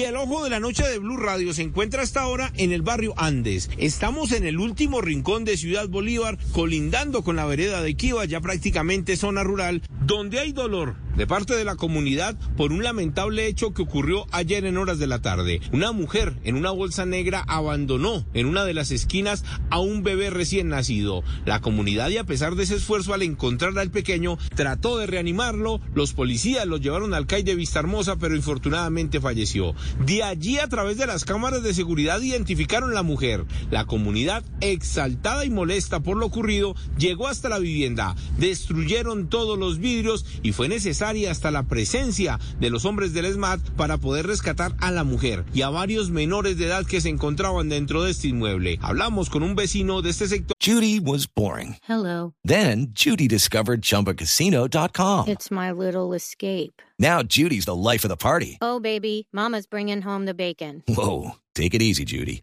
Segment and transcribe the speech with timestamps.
[0.00, 3.12] El ojo de la noche de Blue Radio se encuentra hasta ahora en el barrio
[3.18, 3.70] Andes.
[3.76, 8.40] Estamos en el último rincón de Ciudad Bolívar, colindando con la vereda de Kiva, ya
[8.40, 13.72] prácticamente zona rural, donde hay dolor de parte de la comunidad por un lamentable hecho
[13.72, 15.60] que ocurrió ayer en horas de la tarde.
[15.72, 20.30] Una mujer en una bolsa negra abandonó en una de las esquinas a un bebé
[20.30, 21.22] recién nacido.
[21.44, 25.80] La comunidad y a pesar de ese esfuerzo al encontrar al pequeño, trató de reanimarlo,
[25.94, 29.74] los policías lo llevaron al CAI de Vistahermosa, pero infortunadamente falleció.
[30.04, 33.44] De allí a través de las cámaras de seguridad identificaron la mujer.
[33.70, 39.78] La comunidad, exaltada y molesta por lo ocurrido, llegó hasta la vivienda, destruyeron todos los
[39.78, 40.68] vidrios y fue
[41.00, 45.62] hasta la presencia de los hombres del SMAT para poder rescatar a la mujer y
[45.62, 48.78] a varios menores de edad que se encontraban dentro de este inmueble.
[48.82, 50.54] Hablamos con un vecino de este sector.
[50.60, 51.76] Judy was boring.
[51.88, 52.34] Hello.
[52.44, 55.28] Then Judy discovered chumbacasino.com.
[55.28, 56.82] It's my little escape.
[56.98, 58.58] Now Judy's the life of the party.
[58.60, 60.82] Oh, baby, Mama's bringing home the bacon.
[60.86, 61.36] Whoa.
[61.54, 62.42] Take it easy, Judy.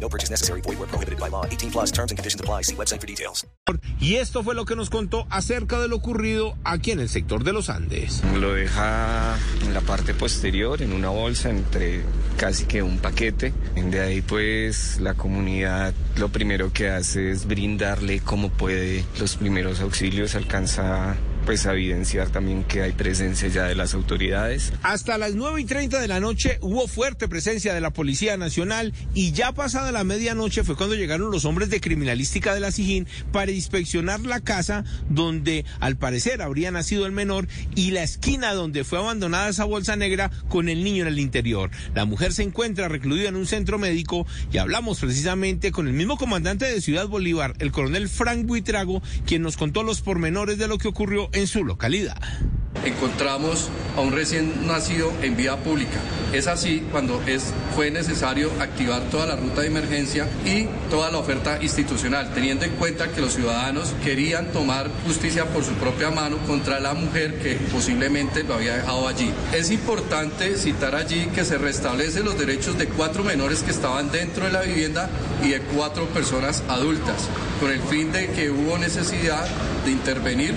[0.00, 0.60] No purchase necessary.
[0.62, 1.44] Void where prohibited by law.
[1.46, 2.62] 18 plus terms and conditions apply.
[2.62, 3.46] See website for details.
[3.98, 7.42] Y esto fue lo que nos contó acerca de lo ocurrido aquí en el sector
[7.42, 8.22] de los Andes.
[8.38, 12.02] Lo deja en la parte posterior, en una bolsa, entre
[12.36, 13.52] casi que un paquete.
[13.74, 19.80] De ahí pues la comunidad lo primero que hace es brindarle como puede los primeros
[19.80, 24.72] auxilios, alcanza pues a evidenciar también que hay presencia ya de las autoridades.
[24.82, 28.92] Hasta las 9 y 30 de la noche hubo fuerte presencia de la Policía Nacional
[29.14, 33.06] y ya pasada la medianoche fue cuando llegaron los hombres de criminalística de la Sijín
[33.30, 37.46] para inspeccionar la casa donde al parecer habría nacido el menor
[37.76, 41.70] y la esquina donde fue abandonada esa bolsa negra con el niño en el interior.
[41.94, 46.16] La mujer se encuentra recluida en un centro médico y hablamos precisamente con el mismo
[46.16, 50.78] comandante de Ciudad Bolívar, el coronel Frank Buitrago, quien nos contó los pormenores de lo
[50.78, 52.16] que ocurrió en su localidad.
[52.84, 55.98] Encontramos a un recién nacido en vía pública.
[56.32, 61.18] Es así cuando es, fue necesario activar toda la ruta de emergencia y toda la
[61.18, 66.38] oferta institucional, teniendo en cuenta que los ciudadanos querían tomar justicia por su propia mano
[66.46, 69.30] contra la mujer que posiblemente lo había dejado allí.
[69.52, 74.46] Es importante citar allí que se restablecen los derechos de cuatro menores que estaban dentro
[74.46, 75.10] de la vivienda
[75.44, 77.28] y de cuatro personas adultas,
[77.60, 79.46] con el fin de que hubo necesidad
[79.84, 80.54] de intervenir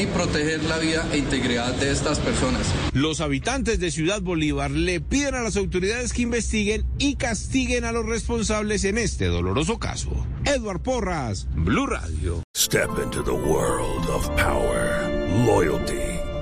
[0.00, 2.66] y proteger la vida e integridad de estas personas.
[2.92, 7.92] Los habitantes de Ciudad Bolívar le piden a las autoridades que investiguen y castiguen a
[7.92, 10.26] los responsables en este doloroso caso.
[10.44, 12.42] Edward Porras, Blue Radio.
[12.56, 15.08] Step into the world of power,
[15.46, 16.13] loyalty